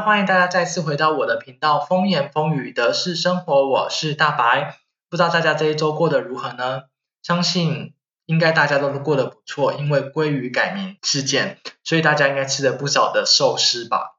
[0.00, 4.76] 欢迎大家再次回到我的频道《风言风语的是生活》，我是大白。
[5.10, 6.82] 不知道大家这一周过得如何呢？
[7.22, 7.94] 相信
[8.26, 14.16] 应该大家都过得不错，因为鲑鱼改名事件，所以大家应该吃了不少的寿司吧？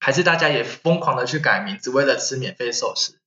[0.00, 3.18] 还是大家也疯狂的去改名，只为了吃免费寿司？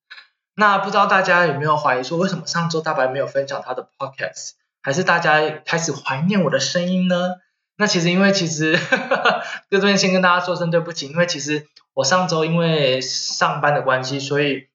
[0.55, 4.52] 那不知道大家有没有怀疑说，为什么上周大白没有分享他的 podcast？
[4.82, 7.36] 还是大家开始怀念我的声音呢？
[7.77, 14.67] 那其实因为其实在这边先跟大家说声对不起，因为其实我上周因为上班的关系，所以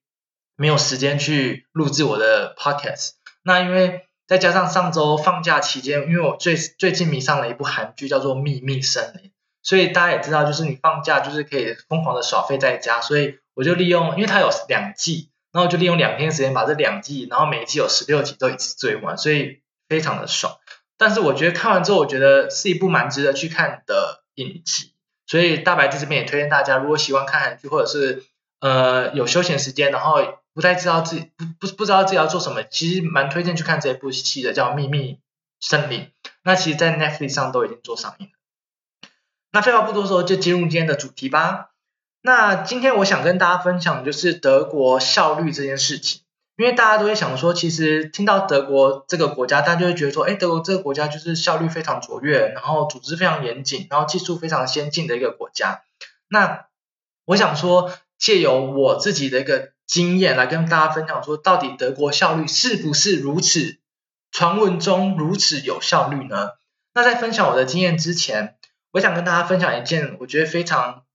[0.57, 3.11] 没有时间去录制我的 podcast。
[3.43, 9.29] 那因为再加上上周放假期间，因为我最最近迷上了一部韩剧叫做《秘密森林》，
[9.61, 20.57] 所以大家也知道，就是你放假就是可以疯狂的耍废在家，所以我就利用，因为它有两季，然后就利用两天时间把这两季，然后每一季有十六集都一次追完，所以非常的爽。
[20.97, 24.90] 但是我觉得看完之后，我觉得是一部蛮值得去看的影集，
[25.31, 28.25] 所以大白在这边也推荐大家，如果喜欢看韩剧，或者是
[28.59, 30.17] 呃有休闲时间，然后
[30.53, 35.21] 不太知道自己不不不知道自己要做什么，其实蛮推荐去看这一部戏的，叫《秘密
[35.61, 36.01] 森林》。
[36.43, 38.33] 那其实，在 Netflix 上都已经做上映了。
[39.53, 41.69] 那废话不多说，就进入今天的主题吧。
[42.21, 46.23] 那今天我想跟大家分享就是德国效率这件事情。
[46.57, 55.81] 因为大家都会想说，其实听到德国这个国家，大家就会觉得说，哎，德国这个国家就是效率非常卓越，然后组织非常严谨，然后技术非常先进的一个国家。
[56.27, 56.65] 那
[57.25, 63.79] 我想说，借由我自己的一个经验来跟大家分享说，到底德国效率是不是如此
[64.31, 66.49] 传闻中如此有效率呢？
[66.93, 68.57] 那在分享我的经验之前，
[68.91, 71.05] 我想跟大家分享一件我觉得非常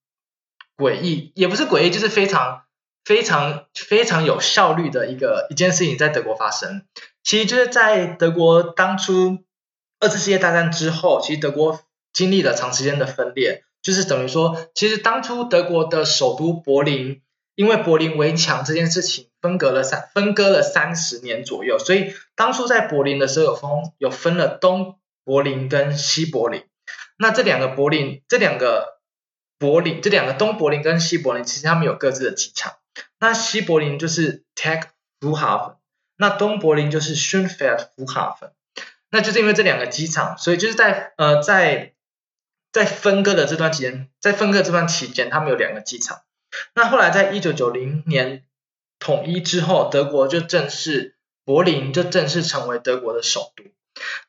[0.77, 2.66] 诡异，也不是诡异，就是非常。
[3.07, 6.83] 非常非常有效率的一个一件事情在德国发生，
[7.23, 9.39] 其实就是在德国当初
[10.01, 11.81] 二次世界大战之后，其实德国
[12.13, 17.23] 经历了长时间的分裂，就是等于说，其实当初德国的首都柏林，
[17.55, 26.65] 因为柏林围墙这件事情分隔了三分割了三十年左右，所以当初在柏林的时候有分有分了东柏林跟西柏林，
[27.19, 28.99] 那这两个柏林这两个
[29.61, 32.73] 柏林这两个东柏林跟西柏林，其实他们有各自的机场。
[33.19, 34.83] 那西柏林就是 Tech
[35.21, 35.77] f u h a f e n
[36.17, 38.45] 那东柏林就是 s c h ö n f e l d f u h a f
[38.45, 38.53] e n
[39.11, 41.93] 那就是因为这两个机场，所以就是在呃在
[42.73, 46.23] 在分割的这段期间，在分割这段期间，他们有两个机场。
[46.75, 48.45] 那后来在一九九零年
[48.99, 53.65] 统一之后，德国就正式柏林就正式成为德国的首都。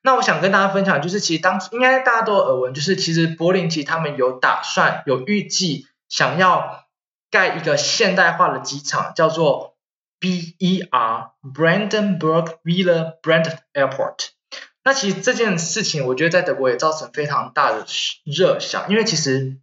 [0.02, 6.87] 那我想跟大家分享，就是其实当时应该大家都耳闻，就是其实柏林其实他们有打算有预计想要。
[7.30, 9.76] 盖一个现代化的机场，叫做
[10.20, 14.30] BER Brandenburg Villa Brand Airport。
[14.84, 17.86] 那其实这件事情，我觉得在德国也造成非常大的
[18.24, 19.60] 热响，因为其实，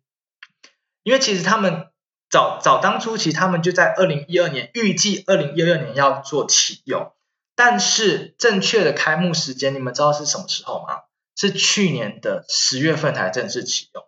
[1.03, 1.89] 因为其实他们
[2.29, 7.11] 早早当初，其实他们就在二零一二年预计二零一二年要做启用，
[7.57, 10.99] 但是正确的开幕时间，你们知道是什么时候吗？
[11.37, 14.05] 是去年的十月份才正式启用，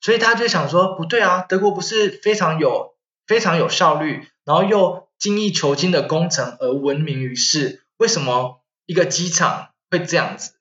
[0.00, 2.93] 所以他就想说，不对啊，德国不是非常有。
[3.26, 7.84] 非常有效率，然后又精益求精的工程而闻名于世。
[7.96, 10.54] 为什么一个机场会这样子？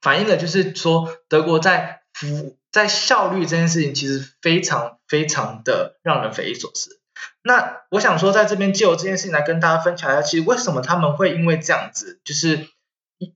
[0.00, 7.00] 反映的就是说，德国在服在效率这件事情，其实非常非常的让人匪夷所思。
[7.42, 12.68] 那我想说，在这边借由这件事情来跟大家分享一下，其实为什么他们会因为这样子，就是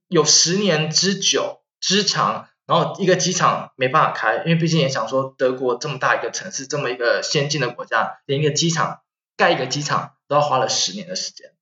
[0.08, 2.48] 有十年之久之长。
[2.66, 9.00] 然后一个机场没办法开，因为毕竟也想说德国这么大一个城市，这么一个先进的国家，连一个机场
[9.36, 11.52] 盖一个机场都要花了十年的时间。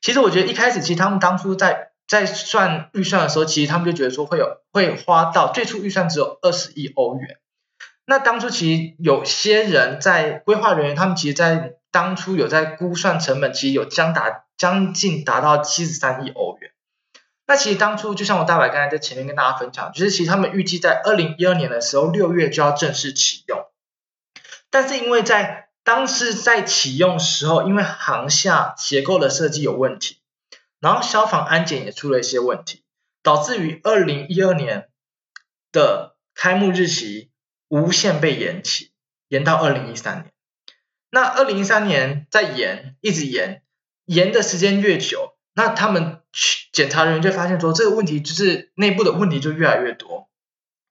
[0.00, 7.38] 其实我觉得一开始其实他们当初在在算预算的时候，其实他们就觉得说会有会花到最初预算只有二十亿欧元。
[8.04, 16.71] 那当初其实有些人在规划人员，他们其实在当初有在估算成本，其实有将达将近达到七十三亿欧元。
[17.52, 23.66] 那其实当初就像我大白刚才在前面跟大家分享，就是其实他们预计在二零一二年的时候六月就要正式启用，
[24.70, 30.16] 但是因为在当时在启用时候，因为航厦结构的设计有问题，
[30.80, 32.84] 然后消防安检也出了一些问题，
[33.22, 34.88] 导致于二零一二年
[35.72, 37.30] 的开幕日期
[37.68, 38.92] 无限被延期，
[39.28, 40.32] 延到二零一三年。
[41.10, 43.62] 那二零一三年再延，一直延，
[44.06, 45.36] 延的时间越久。
[45.52, 46.21] 那他们
[46.72, 50.28] 检查人员就发现说，这个问题就是内部的问题就越来越多，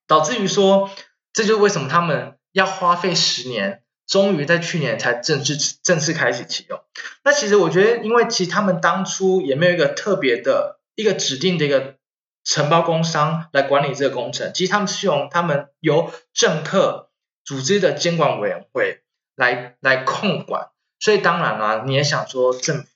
[0.07, 0.89] 导致于说，
[1.33, 6.79] 这就是为什么他们要花费十年，终于在去年才正式正式开始启用。
[7.23, 11.95] 那其实我觉得，因为其实他们当初也没有一个特别的一个指定的一个
[12.43, 17.09] 承包工商来管理这个工程，其实他们是用他们由政客
[17.43, 19.01] 组织的监管委员会。
[19.35, 22.87] 来来控管，所以当然啦，你也想说政府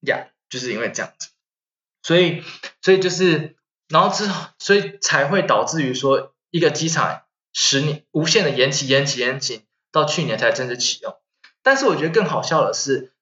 [0.00, 1.28] 呀，就是因为这样子，
[2.04, 2.44] 所以
[2.82, 3.56] 所以就是
[3.88, 7.22] 然后之后，所以才会导致于说一个机场
[7.52, 11.16] 十年无限的延期延期延期，到去年才正式启用。
[11.62, 13.12] 但是我觉得更好笑的是，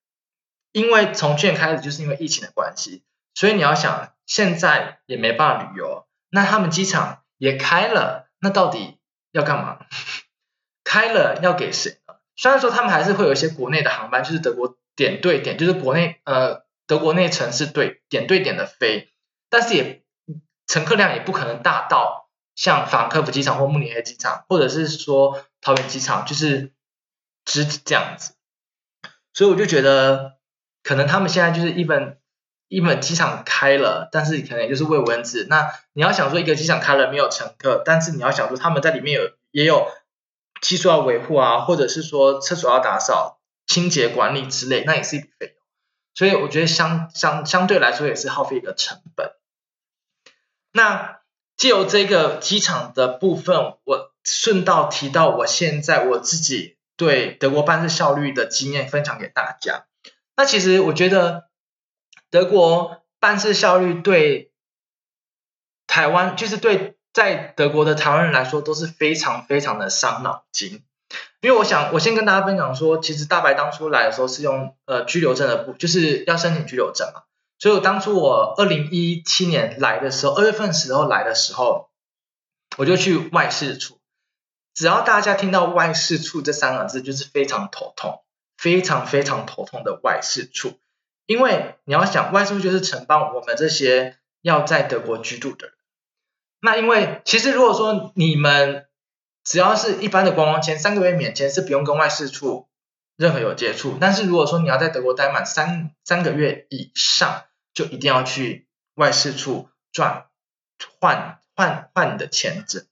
[0.73, 3.03] 因为从去年开始就是因为疫情的关系，
[3.35, 8.99] 所以你要想现在也没办法旅游，那他们机场也开了，那到底
[9.31, 9.79] 要干嘛？
[10.83, 12.17] 开了要给谁呢？
[12.37, 19.09] 虽然说他们还是会有一些国内的航班，就是德国点对点，就是国内呃德国内城市对点对点的飞，
[19.49, 20.03] 但是也
[20.67, 26.75] 乘客量也不可能大到像法兰克福机场或慕尼黑机场，或者是说桃园机场，就是
[27.47, 28.35] 只这样子。
[29.33, 30.35] 所以我就觉得，
[30.83, 32.19] 可能他们现在就是一本
[32.69, 35.47] 一本机场开了，但是可能也就是喂蚊子。
[35.49, 39.89] 那你要想说一个机场开了没有乘客，但是你要想说他们在里面有也有。
[40.61, 45.62] 技术要维护啊，或者是说厕所要打扫、清洁管理之类，那也是一笔费用。
[46.15, 49.33] 所以我觉得相相相对来说也是耗费一个成本。
[50.73, 51.21] 那
[51.57, 59.87] 借由这个机场的部分，我顺道提到我现在我自己对德国办事效率的经验分享给大家。
[60.37, 61.49] 那其实我觉得
[62.31, 64.53] 德国办事效率对
[65.87, 66.97] 台湾就是对。
[67.15, 70.83] 在德国的台湾人来说都是非常非常的伤脑筋，
[71.41, 77.23] 因为我想我先跟大家分享说，其实大白当初来的时候是用呃居留证的，就是要申请居留证嘛，
[77.59, 81.91] 所以我当初我二零一七年来的时候，二月份时候来的时候，
[82.77, 83.99] 我就去外事处，
[84.73, 88.23] 只要大家听到外事处这三个字，就是非常头痛，
[88.57, 90.79] 非常非常头痛的外事处，
[91.27, 95.75] 因为你要想外事处就是承办我们这些要在德国居住的人。
[96.61, 98.87] 那因为其实如果说你们
[99.45, 102.69] 只要是一般的观光签，三个月免签是不用跟外事处
[103.17, 103.99] 任何有接触。
[104.01, 107.45] 但是如果说你要在德国待满三三个月以上，
[107.75, 110.27] 就一定要去外事处转
[111.01, 112.85] 换换换你的签证。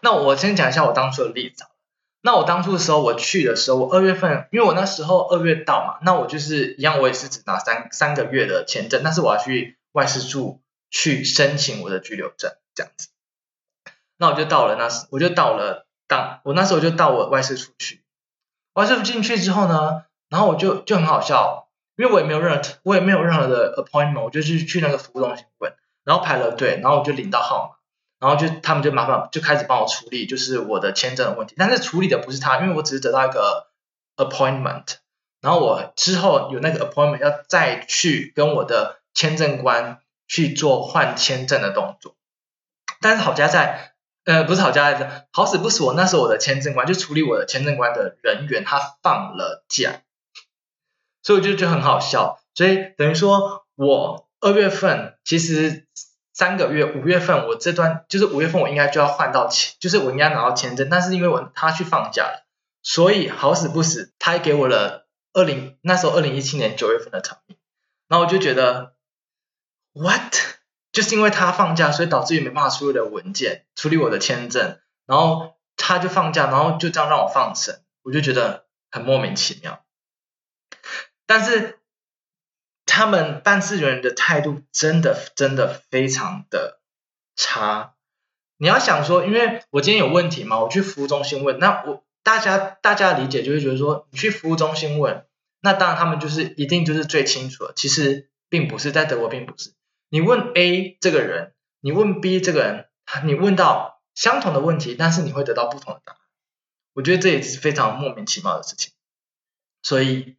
[0.00, 1.64] 那我先讲一下我当初的例子。
[2.20, 10.60] 那我当初的时候我去的时候，我二月份，因为我那时候二月到嘛，那我就是一样，我也是只拿三三个月的签证，但是我要去外事处。
[10.94, 13.08] 去申请我的居留证，这样子，
[14.22, 18.04] 那我就到了那时，我就到了当，我那时候就到我外事处去，
[18.74, 21.66] 外事处进去之后呢，然后我就就很好笑，
[21.96, 25.74] 因为我也没有任何，我也没有任何的 appointment，我就去去那个服务中心问，
[26.04, 27.74] 然后排了队，然后我就领到号码，
[28.20, 33.66] 然后就他们就麻烦就开始帮我处理，就是我的签证的问题，但是处理的不是他，因为我只是得到一个
[34.16, 34.98] appointment，
[35.40, 39.98] 然后我之后有那个 appointment 要再去跟我的签证官。
[40.28, 42.16] 去做换签证的动作，
[43.02, 43.91] 但是好家在，
[44.24, 50.02] 呃，不是好家在，好死不死，我那时候我的签证官就处理我的签证官的人员，他放了假，
[51.22, 55.86] 所以我就觉得很好笑，所以等于说我二月份其实
[56.32, 62.46] 三个月，五月份我这段就是五月份我应该就要换到签，就是我应该拿到签证，但是因为我他去放假了，
[62.82, 67.56] 所以好死不死，他还给我了二零那时候二零一七年九月份的场地，
[68.08, 68.94] 然后我就觉得。
[69.94, 70.34] What？
[70.92, 79.82] 就是因为他放假，所以导致于没办法处理的文件，处理我的签证，然后他就放假，然后就这样让我放生，我就觉得很莫名其妙。
[81.26, 81.80] 但是
[82.84, 86.80] 他们办事人员的态度真的真的非常的
[87.36, 87.94] 差。
[88.58, 95.26] 你要想说，因为我今天有问题嘛，我去服务中心问，那我大家大家理解就会觉得说，你去服务中心问，
[95.60, 97.72] 那当然他们就是一定就是最清楚的。
[97.74, 99.72] 其实并不是在德国，并不是。
[100.12, 102.86] 你问 A 这个人，你问 B 这个人，
[103.24, 106.18] 你问到相同的问题，但是你会得到不同的答案。
[106.92, 108.92] 我觉得这也是非常莫名其妙的事情，
[109.82, 110.36] 所以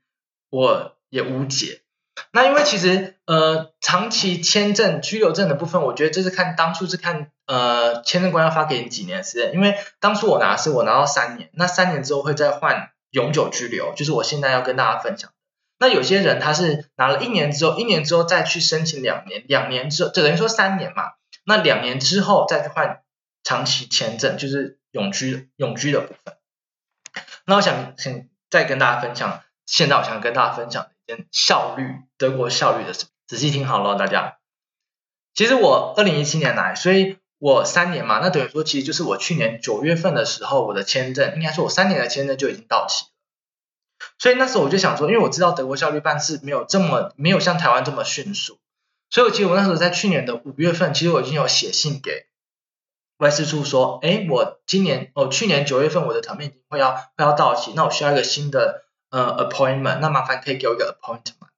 [0.52, 1.82] 我也无解。
[2.32, 9.56] 那因为其实呃，长期签证、居留证的部分，我觉得这是看当初是看呃签证官要发给你几年时间。
[9.56, 15.32] 因为当初我拿的是我拿到三年，那三年之后会再换永久居留，就是我现在要跟大家分享。
[15.84, 21.12] 那有些人他是拿了一年之后，一年之后再去申请两年，两年之后就等于说三年嘛。
[21.44, 23.02] 那两年之后再去换
[23.44, 26.36] 长期签证，就是永居永居的部分。
[27.46, 31.84] 那我想请再跟大家分享，现在我想跟大家分享一件效率
[32.18, 34.38] 德国效率的事，仔细听好了，大家。
[35.34, 43.08] 其实我二零一七年来，所以我三年嘛，那等于说其实就是我去年九月份的时候，我的签证应该说我三年的签证就已经到期。
[44.18, 48.60] 所以那时候我就想说，因为我知道德国效率办事没有这么没有像台湾这么迅速，
[49.10, 52.28] 所以我其实我那时候在去年的五月份，其实我已经有写信给
[53.18, 61.50] 外事处说，哎，我今年哦，去年九月份我的条面已经会要快要到期，那我需要一个新的呃 appointment，那麻烦可以给我一个 appointment，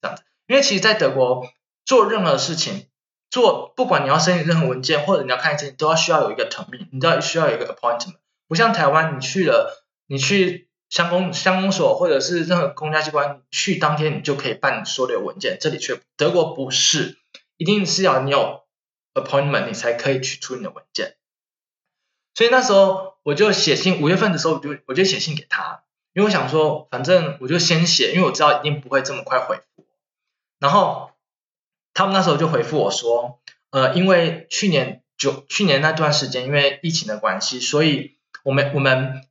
[0.00, 0.22] 这样子。
[0.46, 1.46] 因为其实，在德国
[1.84, 2.88] 做任何事情，
[3.30, 8.16] 做不管你要申请任何文件或者你要看一次，都要需要有一个条面，你都要需要有一个 appointment。
[8.48, 17.18] 不像台湾，你去了，你去乡公乡公所或者是任何公家机关，去当天你就可以办所有的文件，这里却德国不是，
[17.56, 18.64] 一定是要你有。
[19.16, 21.16] appointment 你才可以去出你的文件，
[22.34, 29.86] 所以那时候我就写信，五月份的时候我就我就写信给他，因为我想说，反正我就先写，因为我知道一定不会这么快回复。
[30.58, 31.12] 然后
[31.94, 33.40] 他们那时候就回复我说，
[33.70, 39.25] 呃，因为去年就去年那段时间，因为疫情的关系，所以我们我们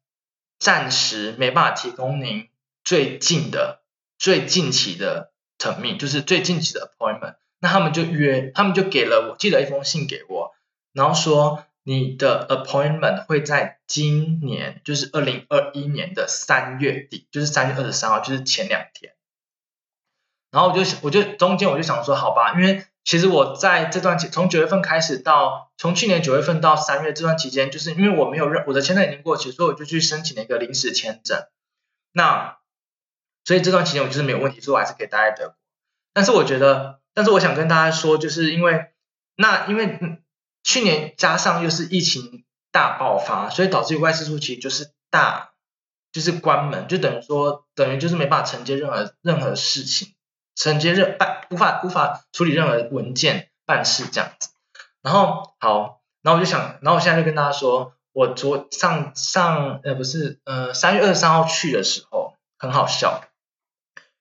[0.59, 2.49] 暂时没办法提供您
[2.83, 3.81] 最近的
[4.17, 7.35] 最近期的 t e 就是最近期的 appointment。
[7.59, 10.51] 那他们就约，他们就给了我寄了一封信给我，
[10.91, 19.13] 然后说你的 appointment 会在今年，就是二零二一年的三月底，就是三月二十三号，就是前两天。
[20.51, 31.45] 然后我就我就中间我就想说，好吧，因为其实我在这段期从九月份开始到从去年九月份到三月这段期间，就是因为我没有任我的签证已经过期，所以我就去申请了一个临时签证。
[32.11, 32.57] 那
[33.45, 35.55] 所以这段期间我就是没有问题，所以我还是可以待在德国。
[36.11, 36.99] 但是我觉得。
[37.17, 38.87] 但是我想跟大家说，就是因为
[39.37, 40.19] 那因为
[40.65, 42.43] 去年加上又是疫情
[42.73, 45.53] 大爆发，所以导致外事处其实就是大
[46.11, 50.13] 就是关门，就等于说等于就是没办法承接任何任何事情，
[50.57, 54.49] 承接任办无法无法处理任何文件办事这样子。
[55.01, 63.21] 然后好，然后我就想，然后我现在就跟大家说，我昨上上呃不是呃三月二十三号去的时候很好笑，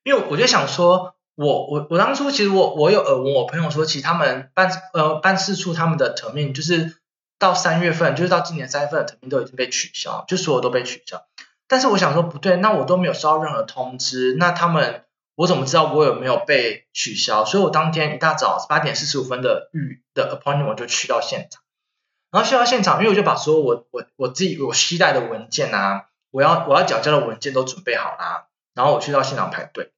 [0.03, 1.13] 因为我就想说。
[1.37, 6.95] 我我我当初其实我我有耳闻我朋友说，其实他们办呃办事处他们的特命就是
[7.37, 11.25] 到三月份，就是到今年三月份的特命都已经被取消，就所有都被取消。
[11.67, 15.03] 但是我想说不对，那我都没有收到任何通知，那他们
[15.35, 17.45] 我怎么知道我有没有被取消？
[17.45, 21.61] 所以我当天一大早八点四十五分的预的 appointment 我就去到现场，
[22.31, 29.91] 然后去到现场，因为我就把所有我我我自己我期待的文件啊，我要我要缴交的文件都准备好啦，然后我去到现场排队。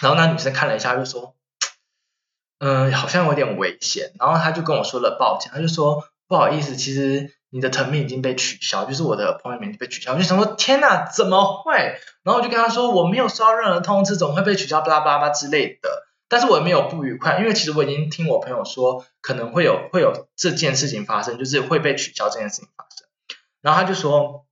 [0.00, 1.36] 然后那女生看了一下，就说
[2.58, 11.74] ：“嗯，好像有点危险。”然后她就跟我说了抱歉，她就说：“不好意思，其实你的藤命已经被取消，就是我的朋友名被取消。”我就想说：“天哪，怎么会？”
[12.24, 14.80] 然后我就跟他说：“我没有收到任何通知，怎么会被取消？
[14.80, 23.08] 巴拉巴拉巴之类的。”但是我也没有不愉快，因为其实我已经听我朋友说可能会有会有这件事情发生，就是会被取消这件事情发生。
[23.60, 24.46] 然后他就说，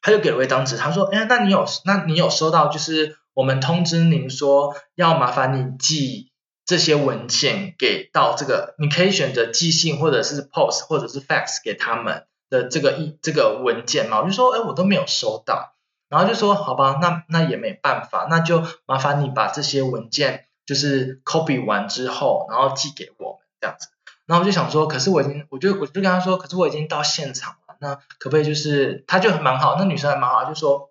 [0.00, 6.30] 他就给了我一张纸，他说：“哎，那你有那你有收到就是？”我们通知您说，要麻烦你寄
[6.64, 14.20] 这些文件给到这个，你可以选择寄信或者是 post 或者是 fax 给他们的这个一这个文件嘛？
[14.20, 15.74] 我就说，哎，我都没有收到，
[16.08, 23.88] 然后就说，好吧，那那也没办法，那就麻烦你把这些文件就是 copy 完之后，然后寄给我们这样子。
[24.26, 30.90] 然后我就想说，可是我已经，我就我就跟他说，可是我已经到现场了，那可不可以就是，他就蛮好，那女生还蛮好，就说。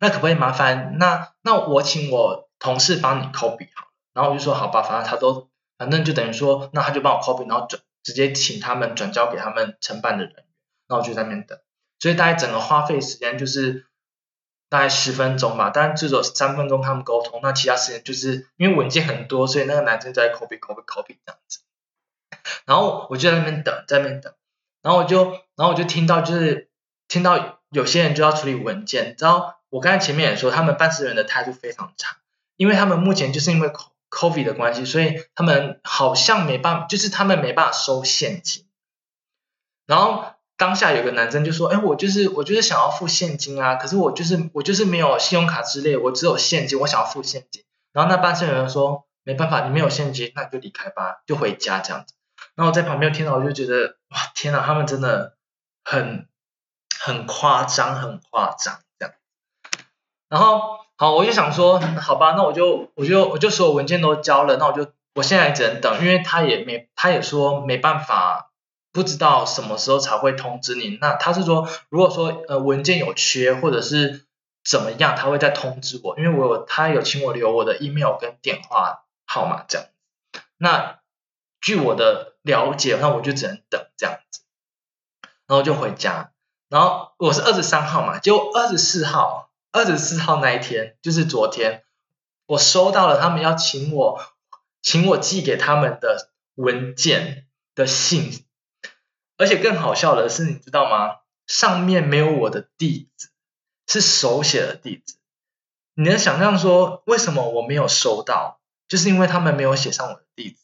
[0.00, 0.96] 那可不可以麻烦？
[0.98, 10.34] 那那我请我同事帮你 copy 好，然后我就说好吧，反正他都反正就等于说，那他就帮我 copy，然后转直接请他们转交给他们承办的人
[10.94, 11.58] 然后就在那边等，
[11.98, 13.86] 所以大概整个花费时间就是
[14.68, 21.58] 大概十分钟吧，但是只有三分钟他们沟通，那其他时间就是因为文件很多，所以那个男生在 copy copy copy 这样子，
[22.64, 24.32] 然后我就在那边等，在那边等，
[24.82, 26.70] 然后我就然后我就听到就是
[27.08, 29.60] 听到有些人就要处理文件，你知道。
[29.70, 32.18] 我刚才前面也说，他们办事人的态度非常差，
[32.54, 33.72] 因为他们目前就是因为
[34.08, 38.68] COVID 的关系，所以他们好像没办法，就是他们没办法收现金。
[39.84, 52.14] 然后当下有个男生就说：“哎，我就是我就是想要付现金啊，可是我就是我就是没有信用卡之类，我只有现金，我想要付现金。”然后那办事人说：“没办法，你没有现金，那你就离开吧，就回家这样子。”
[52.56, 55.36] 然后我在旁边听到，我就觉得哇，天哪，他们真的
[55.82, 56.28] 很
[57.00, 59.14] 很夸张，很夸张这样。
[60.28, 68.52] 然后好，我就想说，好吧，那我就我就我就所有文件都交了，那我就我现在只能等，因为他也没他也说没办法，
[68.94, 70.96] 不知道什么时候才会通知你。
[71.02, 74.24] 那他是说，如果说呃文件有缺或者是
[74.64, 79.88] 怎么样，他会再通知我，因为我有他有请我留我的 email 跟电话号码这样。
[80.56, 81.00] 那
[81.60, 84.40] 据我的了解，那我就只能等这样子，
[85.46, 86.30] 然后就回家。
[86.70, 89.50] 然后我是二十三号嘛，就二十四号。
[89.76, 91.82] 二十四号那一天，就是昨天，
[92.46, 94.20] 我收到了他们要请我，
[94.82, 98.43] 请我寄给他们的文件的信，
[99.36, 101.16] 而且更好笑的是，你知道吗？
[101.46, 103.28] 上面没有我的地址，
[103.86, 105.14] 是手写的地址。
[105.94, 108.60] 你能想象说为什么我没有收到？
[108.88, 110.56] 就是因为他们没有写上我的地址，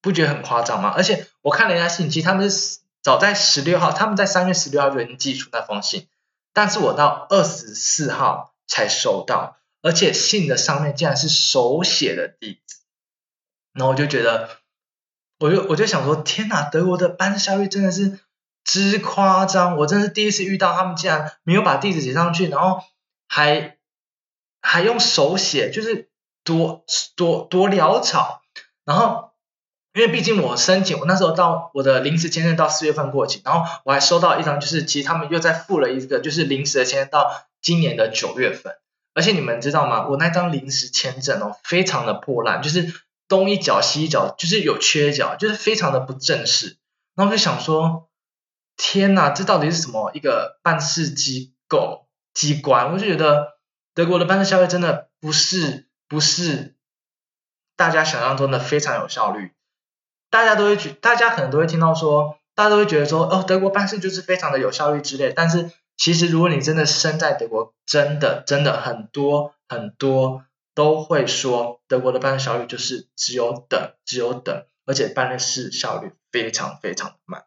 [0.00, 0.92] 不觉得很夸张吗？
[0.96, 6.08] 而且我看了一下信息，他们是早在十六号，他们在三月十六号就已经寄出那封信，
[6.52, 12.76] 但是我到二十四号才收到，而且信的上面竟然是手写的地址，
[13.72, 14.50] 然后我就觉得，
[15.38, 18.20] 我就我就想说，天哪，德国的办事效率真的是
[18.64, 22.82] 之夸张，我真是第一次遇到他们竟然没有把地址写上去，然后
[23.26, 23.76] 还
[24.60, 26.08] 还用手写，就是。
[26.44, 28.40] 多多多潦草，
[28.86, 29.32] 然后
[29.92, 37.30] 因为毕竟我申请，我那时候到我的临时签证到四月份过期，然后我还收到一张，就是其实他们又在付了一个，就是临时的签证到
[37.60, 38.76] 今年的九月份。
[39.12, 40.06] 而且你们知道吗？
[40.08, 42.94] 我那张临时签证哦，非常的破烂，就是
[43.28, 46.78] 东一角西一角，就是有缺角，就是非常的不正式。
[47.14, 48.08] 然后就想说，
[48.76, 52.92] 天哪，这到底是什么一个办事机构机关？
[52.92, 53.58] 我就觉得
[53.94, 55.86] 德国的办事效率真的不是。
[56.10, 56.74] 不是
[57.76, 59.52] 大家想象中的非常有效率，
[60.30, 65.34] 大家都会觉，大家可能都会听到说，大家都会觉得说，哦，德国办事就是非常的有效率之类。
[65.36, 70.46] 但是其实如果你真的身在德国，真的真的很多很多
[70.78, 77.42] 都会说，德国的办事效率就是只有等，只有等，而且办事效率非常非常慢。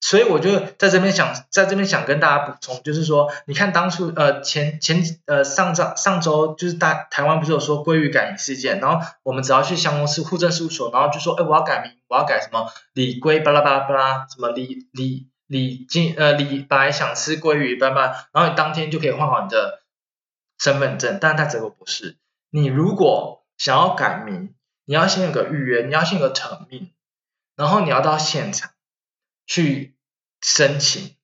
[0.00, 19.80] 所以我就在这边想，在这边想跟大家补充，就是说，你看当初呃前前呃上上上周就是大台湾不是有说归于改名事件，然后我们只要去乡公司户政事务所，然后就说，哎，我要改名，我要改什么李归巴拉巴拉巴拉，什么李李李金呃李白想吃鲑鱼巴拉，然后你当天就可以换好你的
[20.58, 22.16] 身份证，但在德国不是，
[22.50, 26.92] 你如果想要改名，你要先有个预约，你要先有个成命，
[27.56, 28.72] 然后你要到现场
[29.46, 29.94] 去。
[30.40, 31.16] 申请，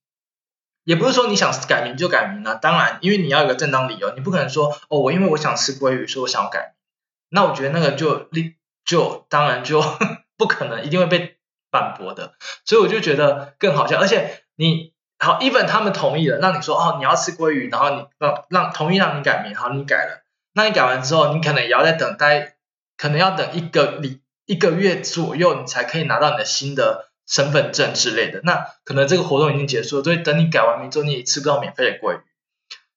[0.83, 2.57] 也不是说你想改名就改名啊。
[2.57, 6.75] 当然，因为你要有个正当理由，你不可能说哦，我因为我想吃鲑鱼，所以我想要改名。
[7.29, 9.81] 那我觉得那个就立就当然就
[10.37, 11.39] 不可能，一定会被
[11.71, 12.35] 反驳的。
[12.65, 14.01] 所以我就觉得更好笑。
[14.01, 14.94] 而且你
[15.25, 20.23] 好，even 他们同意了，让你说哦，你要吃鲑鱼，然后你让让同意让你改名，好，你改了。
[20.53, 22.57] 那你改完之后，你可能也要再等待，
[22.97, 27.11] 可能要等一个礼一个月左右，你才可以拿到你的新的。
[27.27, 32.21] 身份证之类的，那可能这个活动已经结束，所以等你改完名之后，你也吃不到免费的鲑鱼。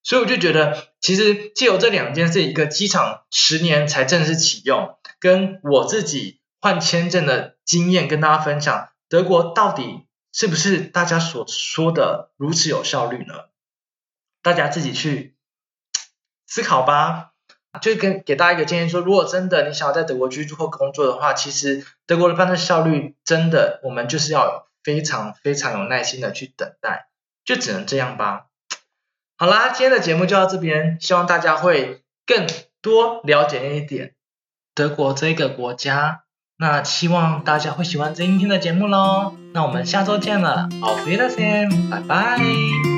[0.04, 10.04] 所以我就觉得，其实借由这两件事，一个机场十年才正式启用，跟我自己换签证的经验，跟大家分享，德国到底
[10.40, 13.46] 是不是大家所说的如此有效率呢？
[14.44, 15.36] 大家自己去
[16.46, 17.32] 思考吧。
[17.82, 27.10] 就跟给大家一个建议说，如果真的你想要在德国居住或工作的话，其实德国的办事效率真的，我们就是要非常非常有耐心的去等待，
[27.44, 28.46] 就只能这样吧。
[29.38, 32.46] 好啦，今天的节目就到这边，希望大家会更
[32.84, 34.14] 多了解一点
[34.76, 36.26] 德国这个国家。
[36.60, 39.34] 那希望大家会喜欢今天的节目喽。
[39.54, 42.97] 那我们下周见了，auf Wiedersehen，拜拜。